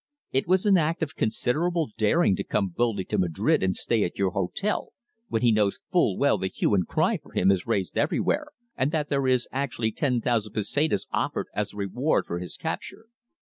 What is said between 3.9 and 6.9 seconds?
at your hotel when he knows full well the hue and